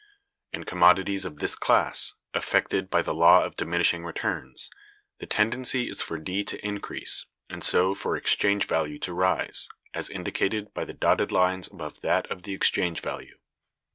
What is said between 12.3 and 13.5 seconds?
of the exchange value.